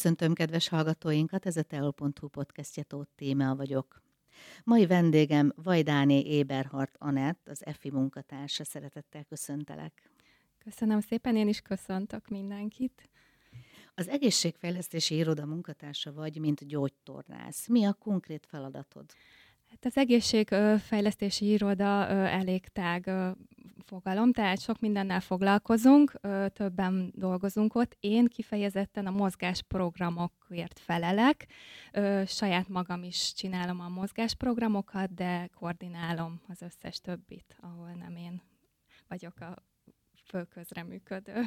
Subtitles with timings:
[0.00, 4.02] Köszöntöm kedves hallgatóinkat, ez a teol.hu podcastje Tóth Témea vagyok.
[4.64, 8.64] Mai vendégem Vajdáné Éberhart Anett, az EFI munkatársa.
[8.64, 10.10] Szeretettel köszöntelek.
[10.58, 13.10] Köszönöm szépen, én is köszöntök mindenkit.
[13.94, 17.68] Az egészségfejlesztési iroda munkatársa vagy, mint gyógytornász.
[17.68, 19.12] Mi a konkrét feladatod?
[19.70, 23.10] Hát az egészségfejlesztési iroda elég tág
[23.84, 26.20] fogalom, tehát sok mindennel foglalkozunk,
[26.52, 27.96] többen dolgozunk ott.
[28.00, 31.46] Én kifejezetten a mozgásprogramokért felelek.
[32.26, 38.42] Saját magam is csinálom a mozgásprogramokat, de koordinálom az összes többit, ahol nem én
[39.08, 39.56] vagyok a
[40.24, 41.42] fölközreműködő.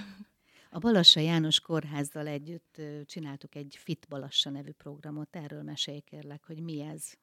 [0.69, 5.35] A Balassa János Kórházzal együtt csináltuk egy Fit Balassa nevű programot.
[5.35, 7.13] Erről mesélj kérlek, hogy mi ez?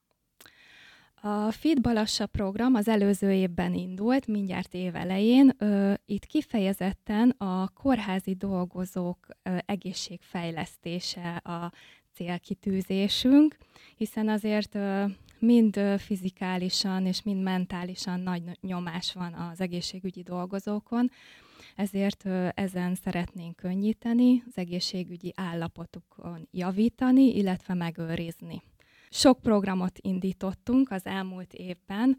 [1.23, 5.57] A Fit Balassa program az előző évben indult, mindjárt év elején.
[6.07, 9.27] Itt kifejezetten a kórházi dolgozók
[9.67, 11.73] egészségfejlesztése a
[12.15, 13.57] célkitűzésünk,
[13.97, 14.79] hiszen azért
[15.39, 21.11] mind fizikálisan és mind mentálisan nagy nyomás van az egészségügyi dolgozókon,
[21.77, 28.63] ezért ezen szeretnénk könnyíteni, az egészségügyi állapotukon javítani, illetve megőrizni.
[29.13, 32.19] Sok programot indítottunk az elmúlt évben.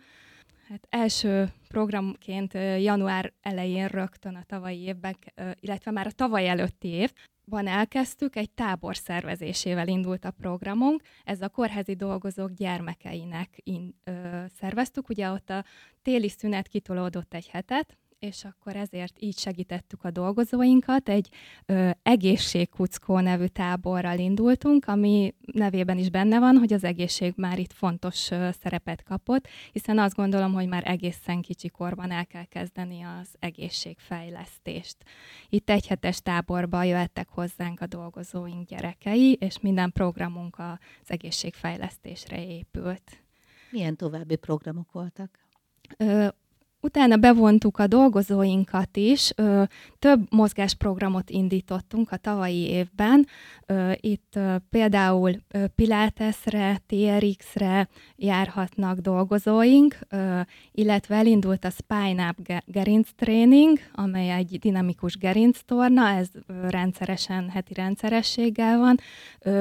[0.67, 5.17] Hát első programként január elején rögtön a tavalyi évben,
[5.59, 7.13] illetve már a tavaly előtti év,
[7.45, 11.01] van elkezdtük, egy tábor szervezésével indult a programunk.
[11.23, 15.09] Ez a kórházi dolgozók gyermekeinek in, ö, szerveztük.
[15.09, 15.65] Ugye ott a
[16.01, 21.09] téli szünet kitolódott egy hetet, és akkor ezért így segítettük a dolgozóinkat.
[21.09, 21.29] Egy
[21.65, 27.73] ö, egészségkuckó nevű táborral indultunk, ami nevében is benne van, hogy az egészség már itt
[27.73, 33.01] fontos ö, szerepet kapott, hiszen azt gondolom, hogy már egészen kicsi korban el kell kezdeni
[33.01, 34.97] az egészségfejlesztést.
[35.49, 40.77] Itt egy hetes táborba jöttek hozzánk a dolgozóink gyerekei, és minden programunk az
[41.11, 43.23] egészségfejlesztésre épült.
[43.71, 45.39] Milyen további programok voltak?
[45.97, 46.27] Ö,
[46.93, 49.33] Utána bevontuk a dolgozóinkat is,
[49.99, 53.27] több mozgásprogramot indítottunk a tavalyi évben.
[53.95, 59.97] Itt például ö, Pilatesre, TRX-re járhatnak dolgozóink,
[60.71, 66.27] illetve elindult a Spine Up Gerinc Training, amely egy dinamikus gerinc torna, ez
[66.69, 68.99] rendszeresen, heti rendszerességgel van.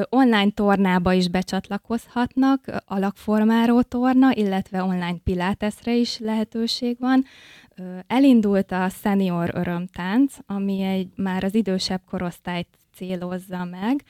[0.08, 8.02] Online tornába is becsatlakozhatnak, alakformáró torna, illetve online Pilatesre is lehetőség van van.
[8.06, 14.04] Elindult a Senior Örömtánc, ami egy már az idősebb korosztályt célozza meg.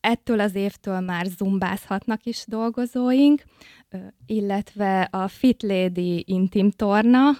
[0.00, 3.42] Ettől az évtől már zumbázhatnak is dolgozóink,
[4.26, 7.30] illetve a Fit Lady Intim Torna,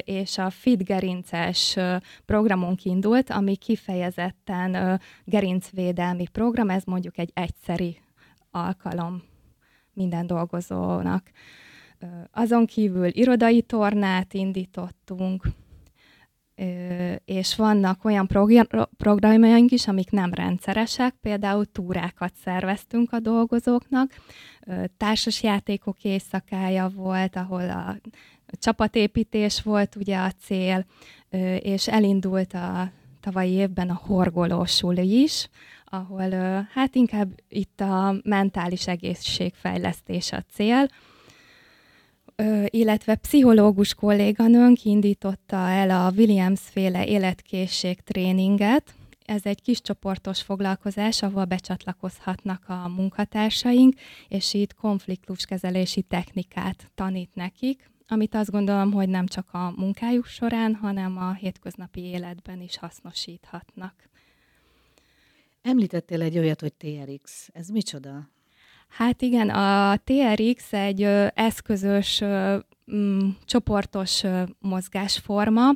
[0.00, 1.76] és a Fit Gerinces
[2.24, 7.98] programunk indult, ami kifejezetten gerincvédelmi program, ez mondjuk egy egyszeri
[8.50, 9.22] alkalom
[9.92, 11.30] minden dolgozónak.
[12.30, 15.44] Azon kívül irodai tornát indítottunk,
[17.24, 18.28] és vannak olyan
[18.96, 24.14] programjaink is, amik nem rendszeresek, például túrákat szerveztünk a dolgozóknak,
[24.96, 27.96] társasjátékok éjszakája volt, ahol a
[28.50, 30.86] csapatépítés volt ugye a cél,
[31.58, 35.48] és elindult a tavalyi évben a horgolósul is,
[35.84, 36.30] ahol
[36.72, 40.86] hát inkább itt a mentális egészségfejlesztés a cél,
[42.66, 48.94] illetve pszichológus kolléganőnk indította el a Williams féle életkészség tréninget.
[49.24, 53.94] Ez egy kis csoportos foglalkozás, ahol becsatlakozhatnak a munkatársaink,
[54.28, 60.74] és itt konfliktuskezelési technikát tanít nekik, amit azt gondolom, hogy nem csak a munkájuk során,
[60.74, 63.94] hanem a hétköznapi életben is hasznosíthatnak.
[65.62, 67.48] Említettél egy olyat, hogy TRX.
[67.52, 68.28] Ez micsoda?
[68.92, 71.02] Hát igen, a TRX egy
[71.34, 74.22] eszközös, ö, m, csoportos
[74.58, 75.70] mozgásforma.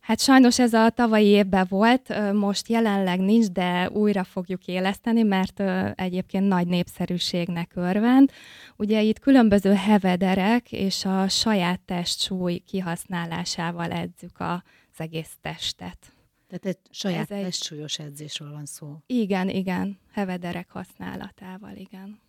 [0.00, 5.62] Hát sajnos ez a tavalyi évben volt, most jelenleg nincs, de újra fogjuk éleszteni, mert
[5.94, 8.30] egyébként nagy népszerűségnek örvend.
[8.76, 14.60] Ugye itt különböző hevederek és a saját testsúly kihasználásával edzük az
[14.96, 16.12] egész testet.
[16.48, 18.96] Tehát egy saját Ez testsúlyos edzésről van szó.
[19.06, 22.20] Igen, igen, hevederek használatával, igen.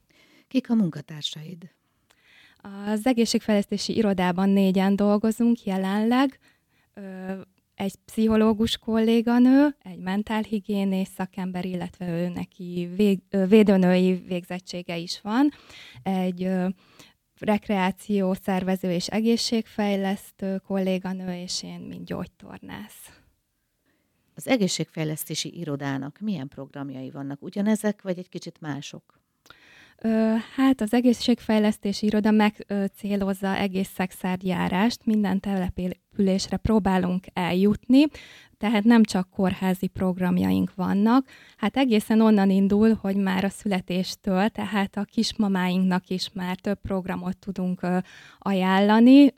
[0.51, 1.71] Kik a munkatársaid?
[2.86, 6.39] Az egészségfejlesztési irodában négyen dolgozunk jelenleg.
[7.75, 15.51] Egy pszichológus kolléganő, egy mentálhigiénés szakember, illetve ő neki vég, védőnői végzettsége is van.
[16.03, 16.50] Egy
[17.39, 23.21] rekreáció szervező és egészségfejlesztő kolléganő, és én, mint gyógytornász.
[24.36, 27.42] Az egészségfejlesztési irodának milyen programjai vannak?
[27.42, 29.20] Ugyanezek, vagy egy kicsit mások?
[30.56, 35.39] Hát az egészségfejlesztési iroda megcélozza egész szexárjárást, minden
[36.16, 38.06] településre próbálunk eljutni,
[38.58, 41.25] tehát nem csak kórházi programjaink vannak.
[41.58, 47.38] Hát egészen onnan indul, hogy már a születéstől, tehát a kismamáinknak is már több programot
[47.38, 47.88] tudunk
[48.40, 49.34] ajánlani.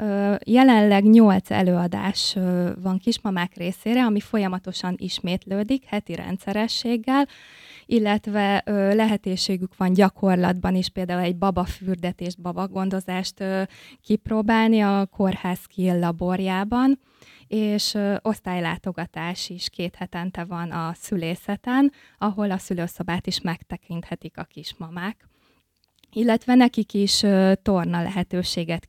[0.45, 2.37] Jelenleg nyolc előadás
[2.81, 7.27] van kismamák részére, ami folyamatosan ismétlődik heti rendszerességgel,
[7.85, 13.43] illetve lehetőségük van gyakorlatban is például egy babafürdetést, babagondozást
[14.01, 16.62] kipróbálni a kórház skill laborjában,
[17.47, 24.43] és ö, osztálylátogatás is két hetente van a szülészeten, ahol a szülőszobát is megtekinthetik a
[24.43, 25.27] kismamák
[26.13, 27.19] illetve nekik is
[27.61, 28.87] torna lehetőséget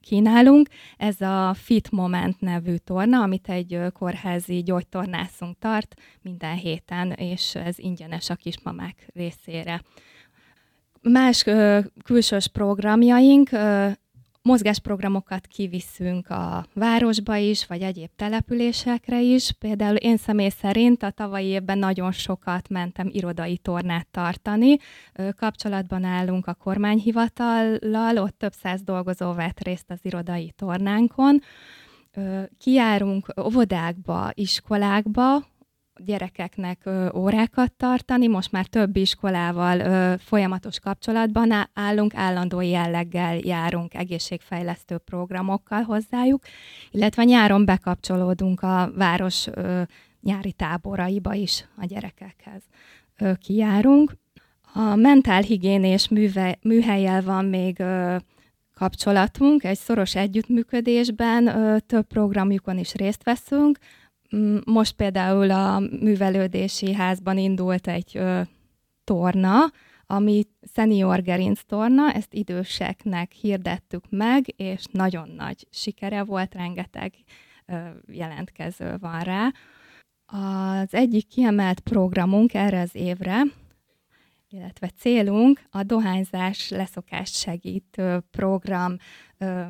[0.00, 0.68] kínálunk.
[0.96, 7.78] Ez a Fit Moment nevű torna, amit egy kórházi gyógytornászunk tart minden héten, és ez
[7.78, 9.82] ingyenes a kismamák részére.
[11.02, 11.44] Más
[12.04, 13.50] külsős programjaink
[14.46, 19.52] mozgásprogramokat kiviszünk a városba is, vagy egyéb településekre is.
[19.58, 24.76] Például én személy szerint a tavalyi évben nagyon sokat mentem irodai tornát tartani.
[25.36, 31.40] Kapcsolatban állunk a kormányhivatallal, ott több száz dolgozó vett részt az irodai tornánkon.
[32.58, 35.46] Kijárunk óvodákba, iskolákba,
[36.04, 38.26] gyerekeknek órákat tartani.
[38.26, 46.42] Most már több iskolával folyamatos kapcsolatban állunk, állandó jelleggel járunk egészségfejlesztő programokkal hozzájuk,
[46.90, 49.46] illetve nyáron bekapcsolódunk a város
[50.20, 52.62] nyári táboraiba is a gyerekekhez.
[53.40, 54.12] Kijárunk.
[54.78, 58.16] A mentálhigiénés műve, műhelyel van még ö,
[58.74, 63.78] kapcsolatunk, egy szoros együttműködésben ö, több programjukon is részt veszünk,
[64.64, 68.40] most például a művelődési házban indult egy ö,
[69.04, 69.56] torna,
[70.06, 70.42] ami
[70.72, 77.14] senior gerinc torna, ezt időseknek hirdettük meg, és nagyon nagy sikere volt, rengeteg
[77.66, 79.52] ö, jelentkező van rá.
[80.26, 83.42] Az egyik kiemelt programunk erre az évre,
[84.48, 88.96] illetve célunk a dohányzás leszokást segítő program
[89.38, 89.62] ö,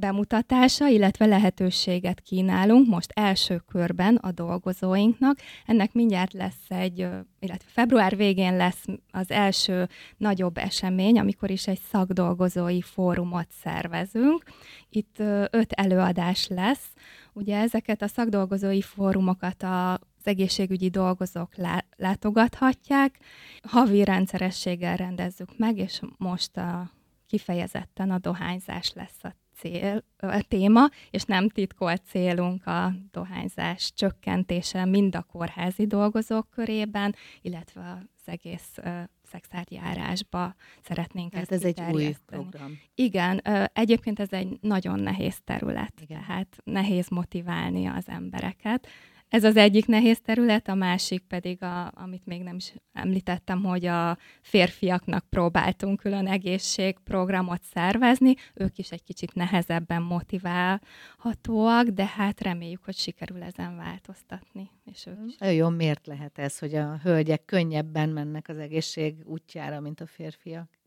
[0.00, 5.38] bemutatása, illetve lehetőséget kínálunk most első körben a dolgozóinknak.
[5.66, 6.98] Ennek mindjárt lesz egy,
[7.38, 14.42] illetve február végén lesz az első nagyobb esemény, amikor is egy szakdolgozói fórumot szervezünk.
[14.88, 15.16] Itt
[15.50, 16.88] öt előadás lesz.
[17.32, 21.54] Ugye ezeket a szakdolgozói fórumokat a az egészségügyi dolgozók
[21.96, 23.18] látogathatják.
[23.62, 26.90] Havi rendszerességgel rendezzük meg, és most a,
[27.26, 34.84] kifejezetten a dohányzás lesz a cél, a téma, és nem titkolt célunk a dohányzás csökkentése
[34.84, 38.78] mind a kórházi dolgozók körében, illetve az egész
[39.22, 42.78] szexárjárásba szeretnénk hát ezt ez egy új program.
[42.94, 43.42] Igen,
[43.72, 46.20] egyébként ez egy nagyon nehéz terület, Igen.
[46.20, 48.88] tehát nehéz motiválni az embereket.
[49.30, 53.86] Ez az egyik nehéz terület, a másik pedig, a, amit még nem is említettem, hogy
[53.86, 62.84] a férfiaknak próbáltunk külön egészségprogramot szervezni, ők is egy kicsit nehezebben motiválhatóak, de hát reméljük,
[62.84, 64.70] hogy sikerül ezen változtatni.
[64.84, 65.36] És ők is.
[65.38, 70.79] Nagyon miért lehet ez, hogy a hölgyek könnyebben mennek az egészség útjára, mint a férfiak?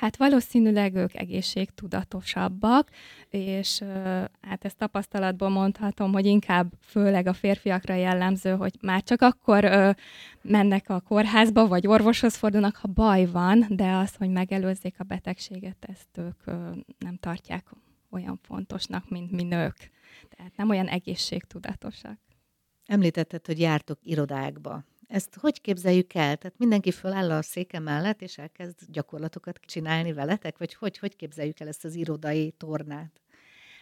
[0.00, 2.90] Hát valószínűleg ők egészségtudatosabbak,
[3.28, 3.82] és
[4.40, 9.94] hát ezt tapasztalatból mondhatom, hogy inkább főleg a férfiakra jellemző, hogy már csak akkor
[10.42, 15.76] mennek a kórházba, vagy orvoshoz fordulnak, ha baj van, de az, hogy megelőzzék a betegséget,
[15.80, 16.44] ezt ők
[16.98, 17.66] nem tartják
[18.10, 19.90] olyan fontosnak, mint mi nők.
[20.36, 22.18] Tehát nem olyan egészségtudatosak.
[22.86, 24.84] Említetted, hogy jártok irodákba.
[25.10, 26.36] Ezt hogy képzeljük el?
[26.36, 30.58] Tehát mindenki föláll a széke mellett, és elkezd gyakorlatokat csinálni veletek?
[30.58, 33.20] Vagy hogy, hogy képzeljük el ezt az irodai tornát?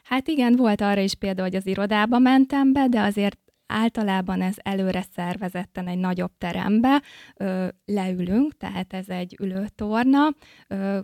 [0.03, 4.55] Hát igen, volt arra is példa, hogy az irodába mentem be, de azért általában ez
[4.57, 7.03] előre szervezetten egy nagyobb terembe
[7.37, 10.35] ö, leülünk, tehát ez egy ülőtorna,
[10.69, 11.01] ö,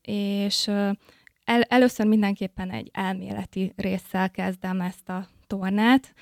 [0.00, 0.68] és
[1.44, 6.14] el, először mindenképpen egy elméleti résszel kezdem ezt a tornát,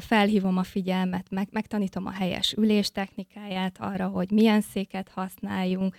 [0.00, 5.96] felhívom a figyelmet, meg, megtanítom a helyes ülés technikáját arra, hogy milyen széket használjunk,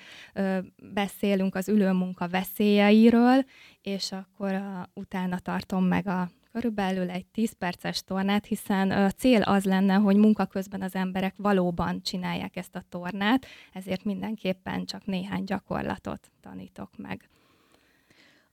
[0.94, 3.46] beszélünk az ülőmunka veszélyeiről,
[3.82, 9.42] és akkor a, utána tartom meg a körülbelül egy 10 perces tornát, hiszen a cél
[9.42, 15.06] az lenne, hogy munka közben az emberek valóban csinálják ezt a tornát, ezért mindenképpen csak
[15.06, 17.30] néhány gyakorlatot tanítok meg.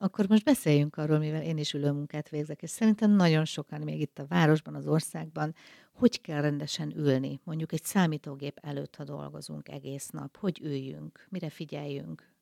[0.02, 4.18] Akkor most beszéljünk arról, mivel én is ülőmunkát végzek, és szerintem nagyon sokan még itt
[4.18, 5.54] a városban, az országban,
[5.92, 11.50] hogy kell rendesen ülni, mondjuk egy számítógép előtt, ha dolgozunk egész nap, hogy üljünk, mire
[11.50, 12.32] figyeljünk?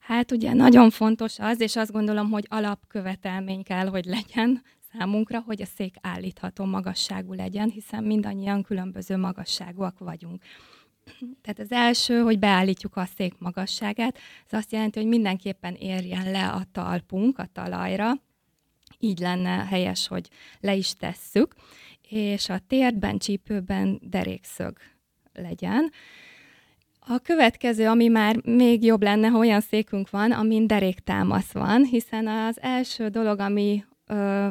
[0.00, 4.62] Hát ugye nagyon fontos az, és azt gondolom, hogy alapkövetelmény kell, hogy legyen
[4.92, 10.42] számunkra, hogy a szék állítható magasságú legyen, hiszen mindannyian különböző magasságúak vagyunk.
[11.42, 14.18] Tehát az első, hogy beállítjuk a szék magasságát,
[14.50, 18.12] ez azt jelenti, hogy mindenképpen érjen le a talpunk a talajra,
[18.98, 20.28] így lenne helyes, hogy
[20.60, 21.54] le is tesszük,
[22.08, 24.76] és a térdben, csípőben derékszög
[25.32, 25.90] legyen.
[26.98, 32.26] A következő, ami már még jobb lenne, ha olyan székünk van, amin deréktámasz van, hiszen
[32.26, 34.48] az első dolog, ami ö,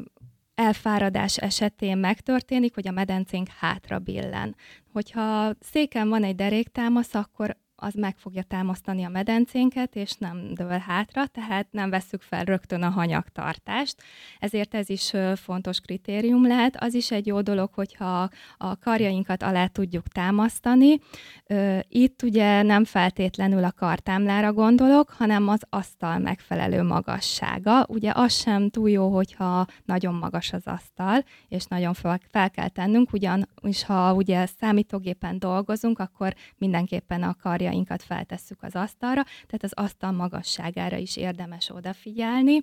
[0.58, 4.56] elfáradás esetén megtörténik, hogy a medencénk hátra billen.
[4.92, 10.77] Hogyha széken van egy deréktámasz, akkor az meg fogja támasztani a medencénket, és nem dől
[10.77, 13.96] hátra, tehát nem vesszük fel rögtön a hanyagtartást.
[14.39, 16.75] Ezért ez is fontos kritérium lehet.
[16.79, 21.00] Az is egy jó dolog, hogyha a karjainkat alá tudjuk támasztani.
[21.88, 27.86] Itt ugye nem feltétlenül a kartámlára gondolok, hanem az asztal megfelelő magassága.
[27.88, 33.13] Ugye az sem túl jó, hogyha nagyon magas az asztal, és nagyon fel, kell tennünk,
[33.13, 39.72] ugyanis ha ugye számítógépen dolgozunk, akkor mindenképpen a karja karjainkat feltesszük az asztalra, tehát az
[39.74, 42.62] asztal magasságára is érdemes odafigyelni,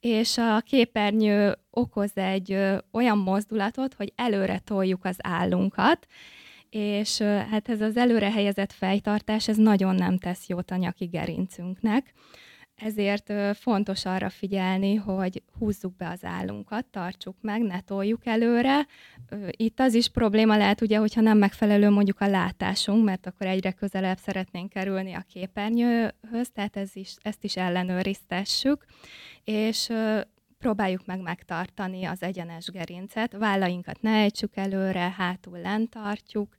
[0.00, 2.58] és a képernyő okoz egy
[2.92, 6.06] olyan mozdulatot, hogy előre toljuk az állunkat,
[6.70, 12.12] és hát ez az előre helyezett fejtartás, ez nagyon nem tesz jót a nyaki gerincünknek
[12.80, 18.86] ezért fontos arra figyelni, hogy húzzuk be az állunkat, tartsuk meg, ne toljuk előre.
[19.50, 23.72] Itt az is probléma lehet, ugye, hogyha nem megfelelő mondjuk a látásunk, mert akkor egyre
[23.72, 28.84] közelebb szeretnénk kerülni a képernyőhöz, tehát ez is, ezt is ellenőriztessük,
[29.44, 29.88] és
[30.58, 36.56] próbáljuk meg megtartani az egyenes gerincet, vállainkat ne ejtsük előre, hátul lent tartjuk,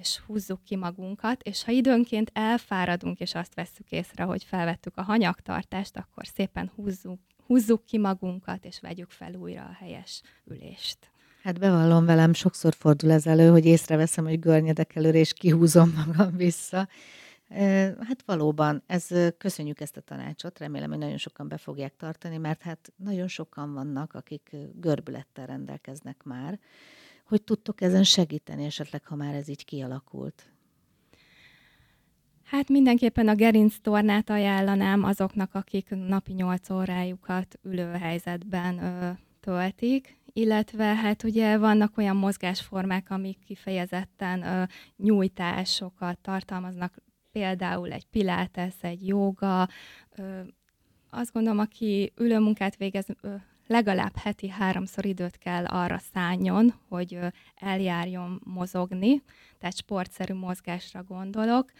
[0.00, 5.02] és húzzuk ki magunkat, és ha időnként elfáradunk, és azt vesszük észre, hogy felvettük a
[5.02, 11.10] hanyagtartást, akkor szépen húzzuk, húzzuk ki magunkat, és vegyük fel újra a helyes ülést.
[11.42, 16.36] Hát bevallom velem, sokszor fordul ez elő, hogy észreveszem, hogy görnyedek előre, és kihúzom magam
[16.36, 16.88] vissza.
[18.00, 19.08] Hát valóban, ez,
[19.38, 23.72] köszönjük ezt a tanácsot, remélem, hogy nagyon sokan be fogják tartani, mert hát nagyon sokan
[23.72, 26.58] vannak, akik görbülettel rendelkeznek már,
[27.24, 30.52] hogy tudtok ezen segíteni esetleg, ha már ez így kialakult?
[32.52, 39.10] Hát mindenképpen a gerinc tornát ajánlanám azoknak, akik napi 8 órájukat ülőhelyzetben ö,
[39.40, 44.62] töltik, illetve hát ugye vannak olyan mozgásformák, amik kifejezetten ö,
[44.96, 46.94] nyújtásokat tartalmaznak,
[47.32, 49.68] például egy pilates, egy joga.
[50.16, 50.40] Ö,
[51.10, 53.34] azt gondolom, aki ülőmunkát végez, ö,
[53.66, 57.18] legalább heti háromszor időt kell arra szálljon, hogy
[57.54, 59.22] eljárjon mozogni,
[59.58, 61.72] tehát sportszerű mozgásra gondolok,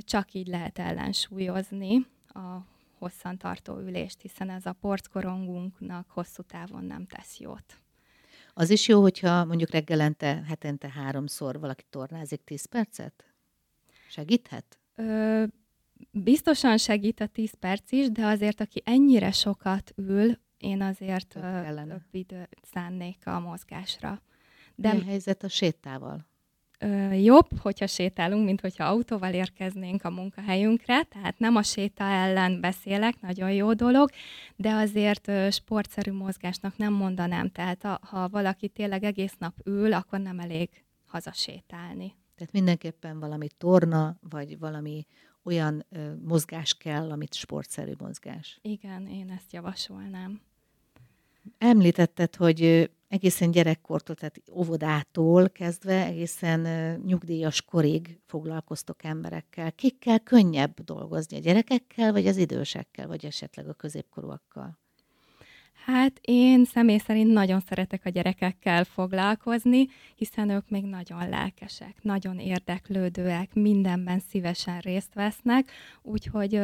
[0.00, 2.56] csak így lehet ellensúlyozni a
[2.98, 7.76] hosszantartó ülést, hiszen ez a porckorongunknak hosszú távon nem tesz jót.
[8.54, 13.24] Az is jó, hogyha mondjuk reggelente, hetente háromszor valaki tornázik 10 percet?
[14.08, 14.78] Segíthet?
[14.94, 15.44] Ö,
[16.10, 22.02] biztosan segít a 10 perc is, de azért, aki ennyire sokat ül, én azért több,
[22.10, 24.22] időt szánnék a mozgásra.
[24.74, 26.26] De Mi a helyzet a sétával?
[26.80, 32.60] Ö, jobb, hogyha sétálunk, mint hogyha autóval érkeznénk a munkahelyünkre, tehát nem a séta ellen
[32.60, 34.10] beszélek, nagyon jó dolog,
[34.56, 39.92] de azért ö, sportszerű mozgásnak nem mondanám, tehát a, ha valaki tényleg egész nap ül,
[39.92, 42.14] akkor nem elég hazasétálni.
[42.34, 45.06] Tehát mindenképpen valami torna, vagy valami
[45.42, 48.58] olyan ö, mozgás kell, amit sportszerű mozgás.
[48.62, 50.40] Igen, én ezt javasolnám.
[51.58, 56.60] Említetted, hogy egészen gyerekkortól, tehát óvodától kezdve egészen
[57.06, 59.72] nyugdíjas korig foglalkoztok emberekkel.
[59.72, 61.36] Kikkel könnyebb dolgozni?
[61.36, 64.78] A gyerekekkel, vagy az idősekkel, vagy esetleg a középkorúakkal?
[65.84, 69.86] Hát én személy szerint nagyon szeretek a gyerekekkel foglalkozni,
[70.16, 75.70] hiszen ők még nagyon lelkesek, nagyon érdeklődőek, mindenben szívesen részt vesznek,
[76.02, 76.60] úgyhogy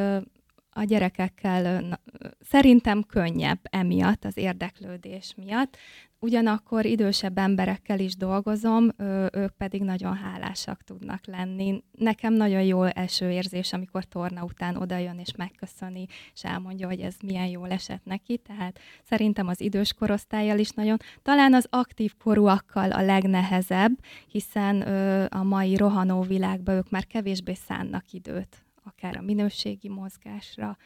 [0.74, 1.98] a gyerekekkel
[2.40, 5.76] szerintem könnyebb emiatt, az érdeklődés miatt.
[6.18, 8.88] Ugyanakkor idősebb emberekkel is dolgozom,
[9.32, 11.82] ők pedig nagyon hálásak tudnak lenni.
[11.98, 17.14] Nekem nagyon jó első érzés, amikor torna után odajön és megköszöni, és elmondja, hogy ez
[17.22, 18.38] milyen jól esett neki.
[18.38, 23.92] Tehát szerintem az idős korosztályjal is nagyon, talán az aktív korúakkal a legnehezebb,
[24.28, 24.80] hiszen
[25.26, 30.76] a mai rohanó világban ők már kevésbé szánnak időt akár a minőségi mozgásra,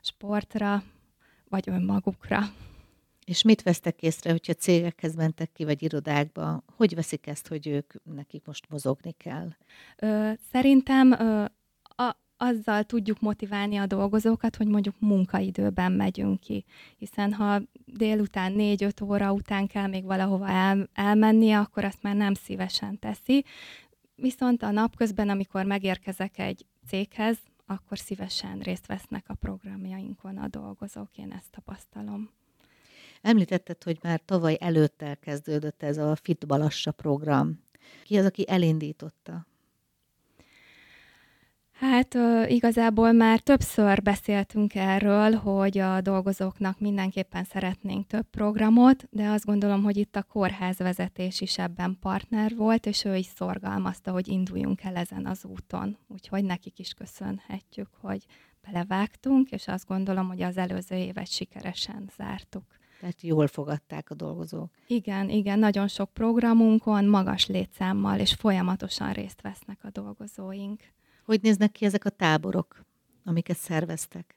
[0.00, 0.82] sportra,
[1.48, 2.40] vagy önmagukra.
[3.24, 6.62] És mit vesztek észre, hogyha cégekhez mentek ki, vagy irodákba?
[6.76, 9.48] Hogy veszik ezt, hogy ők nekik most mozogni kell?
[9.96, 11.44] Ö, szerintem ö,
[11.82, 16.64] a, azzal tudjuk motiválni a dolgozókat, hogy mondjuk munkaidőben megyünk ki.
[16.96, 22.34] Hiszen ha délután 4-5 óra után kell még valahova el, elmennie, akkor azt már nem
[22.34, 23.44] szívesen teszi.
[24.14, 31.16] Viszont a napközben, amikor megérkezek egy céghez, akkor szívesen részt vesznek a programjainkon a dolgozók,
[31.16, 32.30] én ezt tapasztalom.
[33.22, 37.64] Említetted, hogy már tavaly előtt elkezdődött ez a Fit Balassa program.
[38.04, 39.46] Ki az, aki elindította?
[41.80, 42.16] Hát
[42.48, 49.82] igazából már többször beszéltünk erről, hogy a dolgozóknak mindenképpen szeretnénk több programot, de azt gondolom,
[49.82, 54.96] hogy itt a kórházvezetés is ebben partner volt, és ő is szorgalmazta, hogy induljunk el
[54.96, 55.96] ezen az úton.
[56.08, 58.24] Úgyhogy nekik is köszönhetjük, hogy
[58.66, 62.64] belevágtunk, és azt gondolom, hogy az előző évet sikeresen zártuk.
[63.00, 64.70] Tehát jól fogadták a dolgozók.
[64.86, 70.80] Igen, igen, nagyon sok programunkon, magas létszámmal, és folyamatosan részt vesznek a dolgozóink.
[71.30, 72.84] Hogy néznek ki ezek a táborok,
[73.24, 74.36] amiket szerveztek?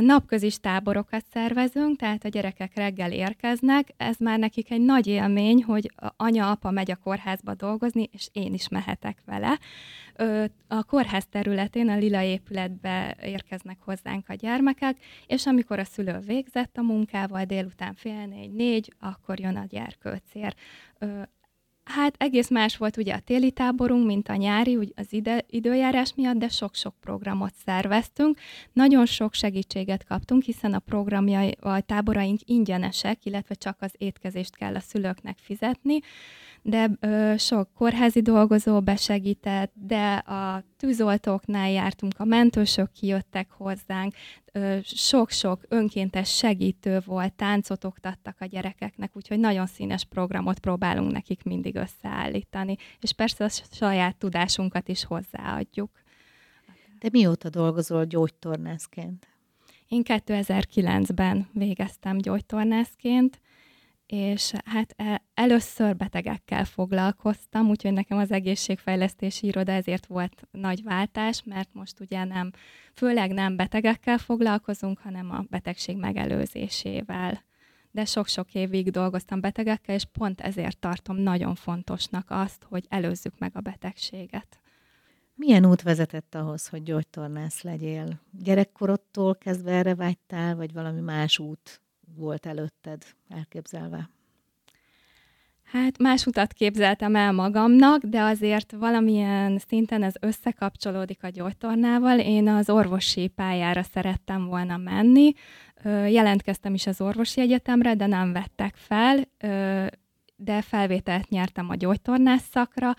[0.00, 3.88] Napközis táborokat szervezünk, tehát a gyerekek reggel érkeznek.
[3.96, 8.68] Ez már nekik egy nagy élmény, hogy anya-apa megy a kórházba dolgozni, és én is
[8.68, 9.58] mehetek vele.
[10.68, 16.76] A kórház területén, a lila épületbe érkeznek hozzánk a gyermekek, és amikor a szülő végzett
[16.76, 20.54] a munkával, délután fél négy-négy, akkor jön a gyerkőcér.
[21.84, 26.14] Hát egész más volt ugye a téli táborunk, mint a nyári, úgy az ide, időjárás
[26.16, 28.38] miatt, de sok-sok programot szerveztünk.
[28.72, 34.74] Nagyon sok segítséget kaptunk, hiszen a programjai, a táboraink ingyenesek, illetve csak az étkezést kell
[34.74, 36.00] a szülőknek fizetni
[36.62, 44.14] de ö, sok kórházi dolgozó besegített, de a tűzoltóknál jártunk, a mentősök kijöttek hozzánk,
[44.82, 51.74] sok-sok önkéntes segítő volt, táncot oktattak a gyerekeknek, úgyhogy nagyon színes programot próbálunk nekik mindig
[51.74, 55.90] összeállítani, és persze a saját tudásunkat is hozzáadjuk.
[56.98, 59.26] De mióta dolgozol gyógytornászként?
[59.88, 63.40] Én 2009-ben végeztem gyógytornászként,
[64.12, 71.42] és hát e, először betegekkel foglalkoztam, úgyhogy nekem az egészségfejlesztési iroda ezért volt nagy váltás,
[71.44, 72.50] mert most ugye nem,
[72.94, 77.42] főleg nem betegekkel foglalkozunk, hanem a betegség megelőzésével.
[77.90, 83.50] De sok-sok évig dolgoztam betegekkel, és pont ezért tartom nagyon fontosnak azt, hogy előzzük meg
[83.54, 84.60] a betegséget.
[85.34, 88.20] Milyen út vezetett ahhoz, hogy gyógytornász legyél?
[88.30, 91.81] Gyerekkorodtól kezdve erre vágytál, vagy valami más út
[92.16, 94.10] volt előtted elképzelve?
[95.62, 102.18] Hát más utat képzeltem el magamnak, de azért valamilyen szinten ez összekapcsolódik a gyógytornával.
[102.18, 105.32] Én az orvosi pályára szerettem volna menni.
[105.84, 109.28] Jelentkeztem is az orvosi egyetemre, de nem vettek fel,
[110.36, 112.94] de felvételt nyertem a gyógytornász szakra.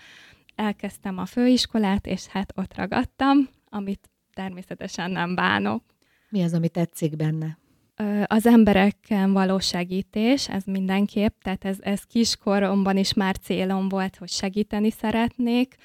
[0.54, 5.82] Elkezdtem a főiskolát, és hát ott ragadtam, amit természetesen nem bánok.
[6.28, 7.58] Mi az, ami tetszik benne?
[8.26, 14.28] Az embereken való segítés, ez mindenképp, tehát ez, ez kiskoromban is már célom volt, hogy
[14.28, 15.76] segíteni szeretnék.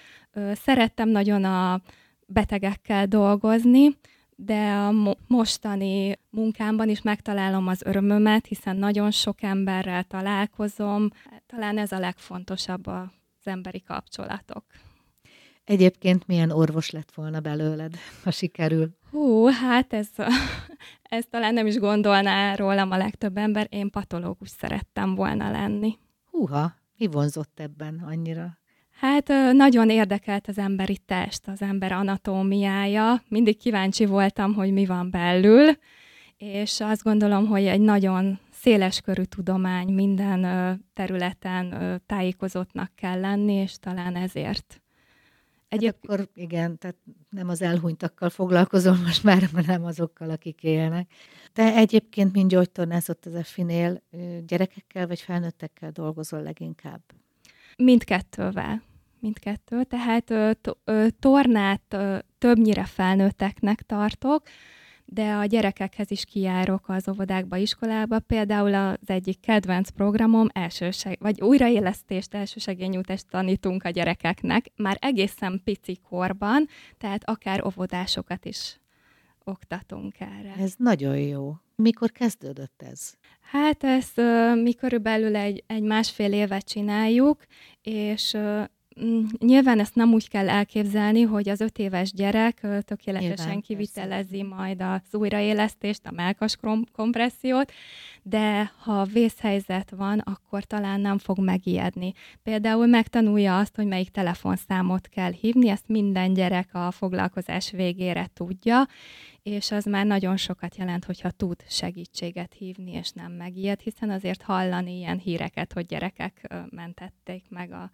[0.53, 1.81] Szerettem nagyon a
[2.27, 3.97] betegekkel dolgozni,
[4.35, 11.09] de a mostani munkámban is megtalálom az örömömet, hiszen nagyon sok emberrel találkozom.
[11.45, 13.07] Talán ez a legfontosabb az
[13.43, 14.63] emberi kapcsolatok.
[15.69, 18.89] Egyébként milyen orvos lett volna belőled, ha sikerül?
[19.11, 20.07] Hú, hát ez,
[21.03, 23.67] ez talán nem is gondolná rólam a legtöbb ember.
[23.69, 25.97] Én patológus szerettem volna lenni.
[26.31, 28.57] Húha, mi vonzott ebben annyira?
[28.91, 33.23] Hát nagyon érdekelt az emberi test, az ember anatómiája.
[33.27, 35.69] Mindig kíváncsi voltam, hogy mi van belül,
[36.37, 40.41] és azt gondolom, hogy egy nagyon széleskörű tudomány minden
[40.93, 44.81] területen tájékozottnak kell lenni, és talán ezért
[45.69, 45.95] Egyéb...
[46.01, 46.97] Hát akkor igen, tehát
[47.29, 51.11] nem az elhunytakkal foglalkozol most már, hanem azokkal, akik élnek.
[51.53, 54.01] Te egyébként, mint gyógytornász ott az EFI-nél,
[54.45, 57.01] gyerekekkel vagy felnőttekkel dolgozol leginkább?
[57.77, 58.81] Mindkettővel.
[59.19, 59.83] Mindkettő.
[59.83, 60.33] Tehát
[61.19, 61.97] tornát
[62.37, 64.43] többnyire felnőtteknek tartok,
[65.11, 68.19] de a gyerekekhez is kijárok az óvodákba, iskolába.
[68.19, 75.99] Például az egyik kedvenc programom elsőseg, vagy újraélesztést, elsősegényújtást tanítunk a gyerekeknek, már egészen pici
[76.09, 76.67] korban,
[76.97, 78.79] tehát akár óvodásokat is
[79.43, 80.53] oktatunk erre.
[80.57, 81.55] Ez nagyon jó.
[81.75, 83.13] Mikor kezdődött ez?
[83.41, 87.45] Hát ezt uh, mi körülbelül egy, egy másfél évet csináljuk,
[87.81, 88.61] és mm,
[89.39, 94.55] nyilván ezt nem úgy kell elképzelni, hogy az öt éves gyerek tökéletesen nyilván, kivitelezi persze.
[94.55, 96.57] majd az újraélesztést, a melkas
[96.91, 97.71] kompressziót,
[98.23, 102.13] de ha vészhelyzet van, akkor talán nem fog megijedni.
[102.43, 108.87] Például megtanulja azt, hogy melyik telefonszámot kell hívni, ezt minden gyerek a foglalkozás végére tudja,
[109.43, 114.41] és az már nagyon sokat jelent, hogyha tud segítséget hívni, és nem megijed, hiszen azért
[114.41, 117.91] hallani ilyen híreket, hogy gyerekek mentették meg a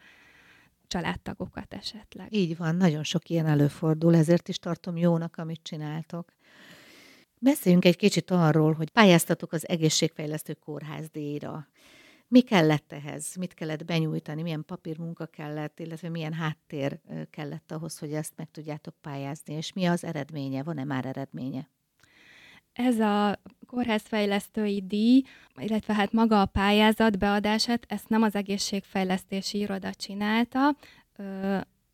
[0.96, 2.34] családtagokat esetleg.
[2.34, 6.34] Így van, nagyon sok ilyen előfordul, ezért is tartom jónak, amit csináltok.
[7.40, 11.68] Beszéljünk egy kicsit arról, hogy pályáztatok az egészségfejlesztő kórház díjra.
[12.28, 13.36] Mi kellett ehhez?
[13.36, 14.42] Mit kellett benyújtani?
[14.42, 19.54] Milyen papírmunka kellett, illetve milyen háttér kellett ahhoz, hogy ezt meg tudjátok pályázni?
[19.54, 20.64] És mi az eredménye?
[20.64, 21.70] Van-e már eredménye?
[22.76, 25.24] Ez a kórházfejlesztői díj,
[25.58, 30.76] illetve hát maga a pályázat beadását, ezt nem az egészségfejlesztési iroda csinálta,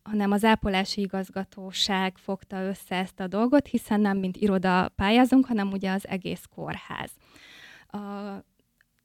[0.04, 5.72] hanem az ápolási igazgatóság fogta össze ezt a dolgot, hiszen nem mint iroda pályázunk, hanem
[5.72, 7.12] ugye az egész kórház.
[7.88, 8.00] A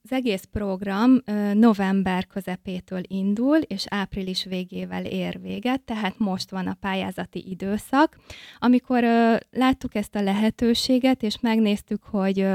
[0.08, 1.18] az egész program
[1.54, 8.16] november közepétől indul, és április végével ér véget, tehát most van a pályázati időszak.
[8.58, 9.02] Amikor
[9.50, 12.46] láttuk ezt a lehetőséget, és megnéztük, hogy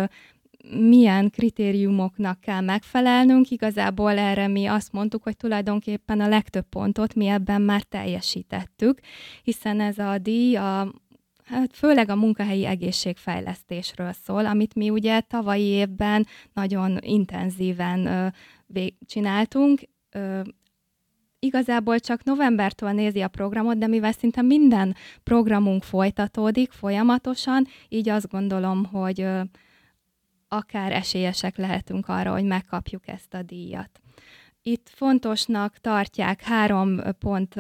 [0.80, 7.28] milyen kritériumoknak kell megfelelnünk, igazából erre mi azt mondtuk, hogy tulajdonképpen a legtöbb pontot mi
[7.28, 9.00] ebben már teljesítettük,
[9.44, 10.94] hiszen ez a díj a
[11.46, 18.28] Hát főleg a munkahelyi egészségfejlesztésről szól, amit mi ugye tavalyi évben nagyon intenzíven ö,
[19.06, 19.82] csináltunk.
[20.12, 20.42] Ö,
[21.40, 28.30] igazából csak novembertől nézi a programot, de mivel szinte minden programunk folytatódik folyamatosan, így azt
[28.30, 29.42] gondolom, hogy ö,
[30.48, 34.02] akár esélyesek lehetünk arra, hogy megkapjuk ezt a díjat.
[34.62, 37.56] Itt fontosnak tartják, három pont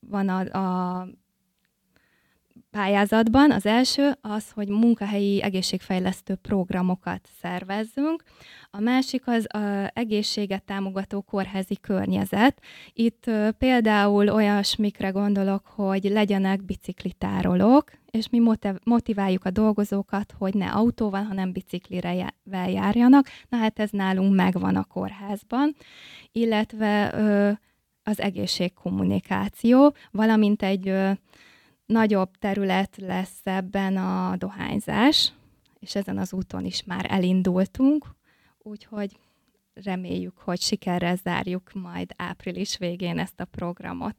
[0.00, 1.06] van a, a
[2.78, 3.50] pályázatban.
[3.50, 8.22] Az első az, hogy munkahelyi egészségfejlesztő programokat szervezzünk.
[8.70, 12.62] A másik az a egészséget támogató kórházi környezet.
[12.92, 18.42] Itt például olyasmikre gondolok, hogy legyenek biciklitárolók, és mi
[18.84, 23.26] motiváljuk a dolgozókat, hogy ne autóval, hanem biciklivel járjanak.
[23.48, 25.76] Na hát ez nálunk megvan a kórházban,
[26.32, 27.14] illetve
[28.02, 30.92] az egészségkommunikáció, valamint egy
[31.88, 35.32] nagyobb terület lesz ebben a dohányzás,
[35.78, 38.06] és ezen az úton is már elindultunk,
[38.58, 39.18] úgyhogy
[39.74, 44.16] reméljük, hogy sikerrel zárjuk majd április végén ezt a programot.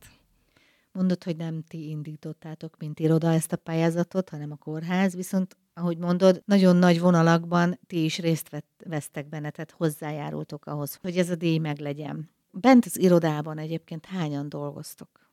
[0.91, 5.97] Mondod, hogy nem ti indítottátok, mint iroda ezt a pályázatot, hanem a kórház, viszont ahogy
[5.97, 11.29] mondod, nagyon nagy vonalakban ti is részt vett, vesztek benne, tehát hozzájárultok ahhoz, hogy ez
[11.29, 12.29] a díj meglegyen.
[12.51, 15.28] Bent az irodában egyébként hányan dolgoztok?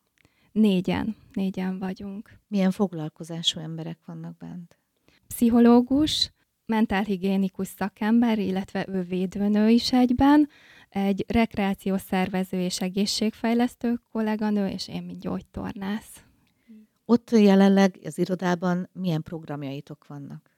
[0.57, 2.39] Négyen, négyen vagyunk.
[2.49, 4.79] Milyen foglalkozású emberek vannak bent?
[5.27, 6.33] Pszichológus,
[6.67, 10.49] mentálhigiénikus szakember, illetve ő védőnő is egyben,
[10.89, 16.25] egy rekreációs szervező és egészségfejlesztő kolléganő, és én, mint gyógytornász.
[17.05, 20.56] Ott jelenleg az irodában milyen programjaitok vannak?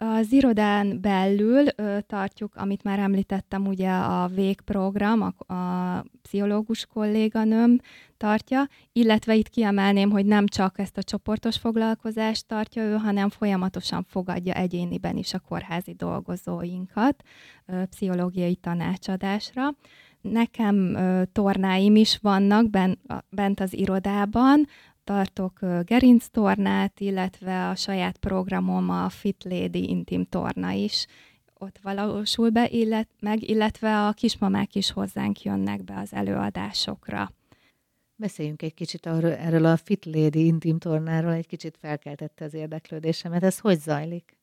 [0.00, 7.78] Az irodán belül ö, tartjuk, amit már említettem, ugye a végprogram, a, a pszichológus kolléganőm
[8.16, 14.04] tartja, illetve itt kiemelném, hogy nem csak ezt a csoportos foglalkozást tartja ő, hanem folyamatosan
[14.08, 17.22] fogadja egyéniben is a kórházi dolgozóinkat
[17.66, 19.74] ö, pszichológiai tanácsadásra.
[20.20, 22.98] Nekem ö, tornáim is vannak ben,
[23.30, 24.66] bent az irodában,
[25.08, 31.06] tartok gerinctornát, illetve a saját programom a Fit Lady Intim torna is
[31.58, 37.32] ott valósul be, illet, meg, illetve a kismamák is hozzánk jönnek be az előadásokra.
[38.16, 43.42] Beszéljünk egy kicsit arról, erről a Fit Lady intim tornáról, egy kicsit felkeltette az érdeklődésemet.
[43.42, 44.37] Ez hogy zajlik?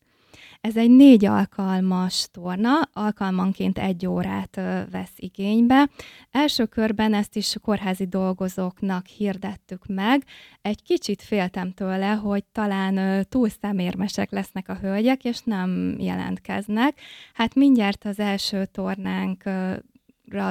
[0.66, 4.56] Ez egy négy alkalmas torna, alkalmanként egy órát
[4.92, 5.90] vesz igénybe.
[6.32, 10.24] Első körben ezt is kórházi dolgozóknak hirdettük meg.
[10.62, 17.00] Egy kicsit féltem tőle, hogy talán túl szemérmesek lesznek a hölgyek, és nem jelentkeznek.
[17.34, 19.44] Hát mindjárt az első tornánk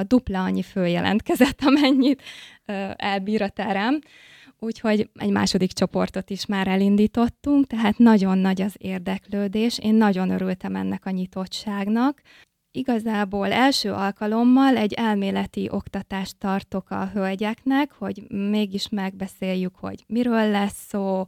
[0.07, 2.21] dupla annyi fő jelentkezett, amennyit
[2.95, 3.99] elbír a terem
[4.59, 9.79] úgyhogy egy második csoportot is már elindítottunk, tehát nagyon nagy az érdeklődés.
[9.79, 12.21] Én nagyon örültem ennek a nyitottságnak.
[12.71, 20.85] Igazából első alkalommal egy elméleti oktatást tartok a hölgyeknek, hogy mégis megbeszéljük, hogy miről lesz
[20.87, 21.25] szó,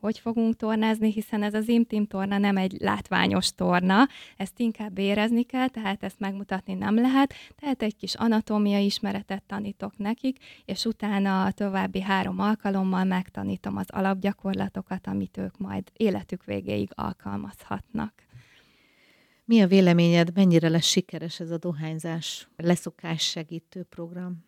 [0.00, 5.42] hogy fogunk tornázni, hiszen ez az intim torna nem egy látványos torna, ezt inkább érezni
[5.42, 11.44] kell, tehát ezt megmutatni nem lehet, tehát egy kis anatómiai ismeretet tanítok nekik, és utána
[11.44, 18.12] a további három alkalommal megtanítom az alapgyakorlatokat, amit ők majd életük végéig alkalmazhatnak.
[19.44, 24.47] Mi a véleményed, mennyire lesz sikeres ez a dohányzás leszokás segítő program?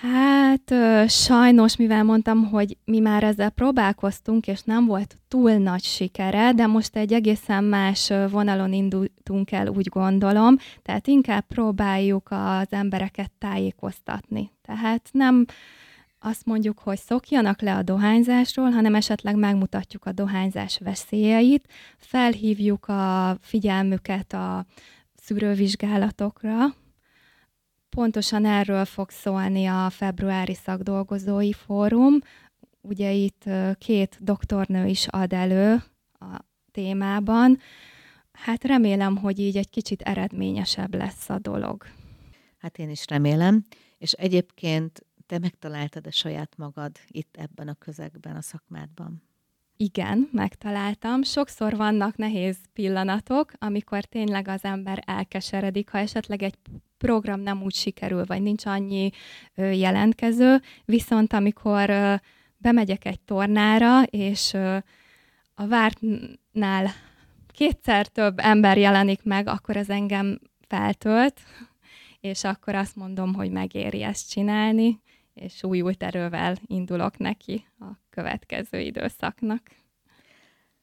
[0.00, 0.74] Hát
[1.10, 6.66] sajnos, mivel mondtam, hogy mi már ezzel próbálkoztunk, és nem volt túl nagy sikere, de
[6.66, 14.50] most egy egészen más vonalon indultunk el, úgy gondolom, tehát inkább próbáljuk az embereket tájékoztatni.
[14.62, 15.44] Tehát nem
[16.18, 23.36] azt mondjuk, hogy szokjanak le a dohányzásról, hanem esetleg megmutatjuk a dohányzás veszélyeit, felhívjuk a
[23.40, 24.66] figyelmüket a
[25.14, 26.74] szűrővizsgálatokra,
[27.90, 32.18] Pontosan erről fog szólni a februári szakdolgozói fórum.
[32.80, 33.44] Ugye itt
[33.78, 37.58] két doktornő is ad elő a témában.
[38.32, 41.84] Hát remélem, hogy így egy kicsit eredményesebb lesz a dolog.
[42.58, 43.66] Hát én is remélem,
[43.98, 49.29] és egyébként te megtaláltad a saját magad itt ebben a közegben, a szakmádban?
[49.82, 51.22] Igen, megtaláltam.
[51.22, 56.54] Sokszor vannak nehéz pillanatok, amikor tényleg az ember elkeseredik, ha esetleg egy
[56.98, 59.10] program nem úgy sikerül, vagy nincs annyi
[59.54, 61.92] jelentkező, viszont amikor
[62.56, 64.54] bemegyek egy tornára, és
[65.54, 66.90] a vártnál
[67.52, 71.40] kétszer több ember jelenik meg, akkor ez engem feltölt,
[72.20, 75.00] és akkor azt mondom, hogy megéri ezt csinálni,
[75.34, 79.62] és újult erővel indulok neki a következő időszaknak.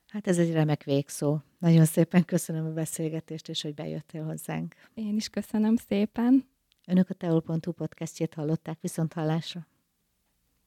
[0.08, 1.38] Hát ez egy remek végszó.
[1.58, 4.76] Nagyon szépen köszönöm a beszélgetést, és hogy bejöttél hozzánk.
[4.94, 6.50] Én is köszönöm szépen.
[6.88, 9.68] Önök a teol.hu podcastjét hallották viszont hallásra.